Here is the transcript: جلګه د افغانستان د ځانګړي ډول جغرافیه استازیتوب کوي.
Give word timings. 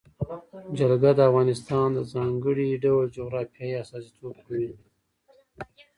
جلګه 0.77 1.11
د 1.15 1.19
افغانستان 1.29 1.87
د 1.93 1.99
ځانګړي 2.13 2.69
ډول 2.83 3.05
جغرافیه 3.17 3.77
استازیتوب 3.83 4.35
کوي. 4.47 4.71